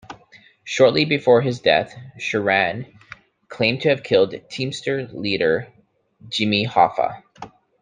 [0.63, 2.91] Shortly before his death, Sheeran
[3.49, 5.67] claimed to have killed Teamster leader
[6.27, 7.21] Jimmy Hoffa.